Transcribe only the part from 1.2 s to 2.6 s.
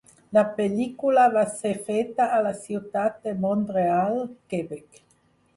va ser feta a la